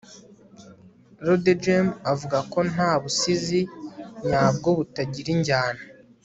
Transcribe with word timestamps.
rodegem 1.25 1.87
avuga 2.11 2.37
ko 2.51 2.59
nta 2.71 2.89
busizi 3.01 3.61
nyabwobutagira 4.27 5.29
injyana 5.35 5.81